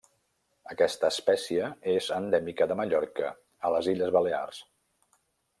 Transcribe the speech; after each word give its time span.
Aquesta 0.75 1.11
espècie 1.15 1.67
és 1.93 2.09
endèmica 2.17 2.69
de 2.73 2.79
Mallorca, 2.81 3.31
a 3.71 3.75
les 3.77 3.93
illes 3.95 4.15
Balears. 4.21 4.65